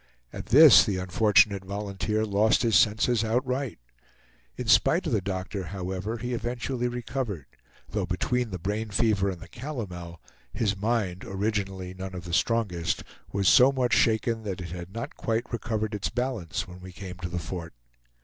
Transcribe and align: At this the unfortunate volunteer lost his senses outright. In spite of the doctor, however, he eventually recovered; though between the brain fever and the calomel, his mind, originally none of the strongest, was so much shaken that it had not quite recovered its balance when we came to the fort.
At 0.33 0.47
this 0.47 0.83
the 0.83 0.97
unfortunate 0.97 1.63
volunteer 1.63 2.25
lost 2.25 2.63
his 2.63 2.75
senses 2.75 3.23
outright. 3.23 3.77
In 4.57 4.65
spite 4.67 5.05
of 5.05 5.13
the 5.13 5.21
doctor, 5.21 5.65
however, 5.65 6.17
he 6.17 6.33
eventually 6.33 6.87
recovered; 6.87 7.45
though 7.87 8.07
between 8.07 8.49
the 8.49 8.57
brain 8.57 8.89
fever 8.89 9.29
and 9.29 9.39
the 9.39 9.47
calomel, 9.47 10.19
his 10.51 10.75
mind, 10.75 11.23
originally 11.23 11.93
none 11.93 12.15
of 12.15 12.25
the 12.25 12.33
strongest, 12.33 13.03
was 13.31 13.47
so 13.47 13.71
much 13.71 13.93
shaken 13.93 14.41
that 14.41 14.59
it 14.59 14.69
had 14.69 14.91
not 14.91 15.17
quite 15.17 15.53
recovered 15.53 15.93
its 15.93 16.09
balance 16.09 16.67
when 16.67 16.79
we 16.81 16.91
came 16.91 17.17
to 17.17 17.29
the 17.29 17.37
fort. 17.37 17.75